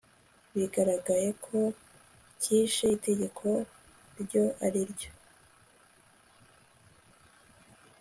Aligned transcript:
bigaragaye 0.55 1.29
ko 1.45 1.57
cyishe 2.41 2.85
itegeko 2.97 3.45
iryo 4.19 4.43
ari 4.65 4.81
ryo 4.91 5.11